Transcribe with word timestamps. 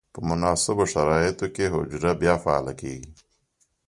په 0.13 0.19
مناسبو 0.29 0.83
شرایطو 0.93 1.47
کې 1.55 1.65
حجره 1.73 2.11
بیا 2.21 2.35
فعاله 2.43 2.73
کیږي. 2.81 3.09